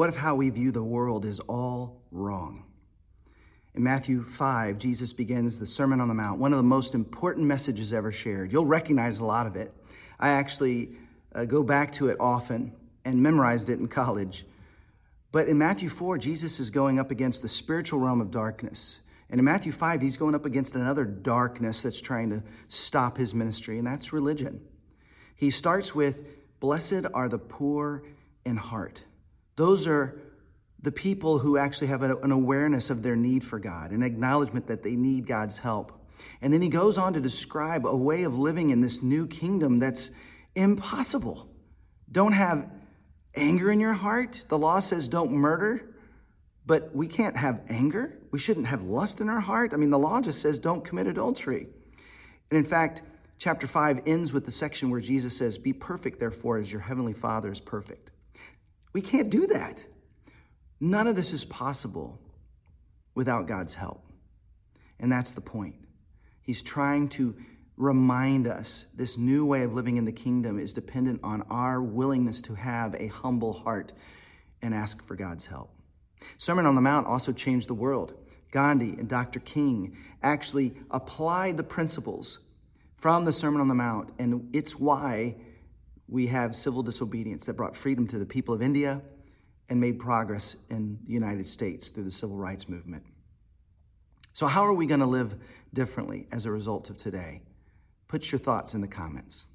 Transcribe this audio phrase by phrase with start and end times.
[0.00, 2.64] What if how we view the world is all wrong?
[3.74, 7.46] In Matthew 5, Jesus begins the Sermon on the Mount, one of the most important
[7.48, 8.50] messages ever shared.
[8.50, 9.74] You'll recognize a lot of it.
[10.18, 10.92] I actually
[11.34, 12.72] uh, go back to it often
[13.04, 14.46] and memorized it in college.
[15.32, 18.98] But in Matthew 4, Jesus is going up against the spiritual realm of darkness.
[19.28, 23.34] And in Matthew 5, he's going up against another darkness that's trying to stop his
[23.34, 24.62] ministry, and that's religion.
[25.36, 26.26] He starts with,
[26.58, 28.02] Blessed are the poor
[28.46, 29.04] in heart.
[29.60, 30.18] Those are
[30.80, 34.82] the people who actually have an awareness of their need for God, an acknowledgement that
[34.82, 35.92] they need God's help.
[36.40, 39.78] And then he goes on to describe a way of living in this new kingdom
[39.78, 40.10] that's
[40.54, 41.46] impossible.
[42.10, 42.70] Don't have
[43.34, 44.46] anger in your heart.
[44.48, 45.94] The law says don't murder,
[46.64, 48.18] but we can't have anger.
[48.30, 49.74] We shouldn't have lust in our heart.
[49.74, 51.66] I mean, the law just says don't commit adultery.
[52.50, 53.02] And in fact,
[53.36, 57.12] chapter 5 ends with the section where Jesus says, Be perfect, therefore, as your heavenly
[57.12, 58.10] Father is perfect.
[58.92, 59.84] We can't do that.
[60.80, 62.18] None of this is possible
[63.14, 64.04] without God's help.
[64.98, 65.76] And that's the point.
[66.42, 67.36] He's trying to
[67.76, 72.42] remind us this new way of living in the kingdom is dependent on our willingness
[72.42, 73.92] to have a humble heart
[74.62, 75.70] and ask for God's help.
[76.38, 78.12] Sermon on the Mount also changed the world.
[78.50, 79.40] Gandhi and Dr.
[79.40, 82.38] King actually applied the principles
[82.96, 85.36] from the Sermon on the Mount, and it's why
[86.10, 89.00] we have civil disobedience that brought freedom to the people of India
[89.68, 93.04] and made progress in the United States through the civil rights movement.
[94.32, 95.34] So, how are we going to live
[95.72, 97.42] differently as a result of today?
[98.08, 99.46] Put your thoughts in the comments.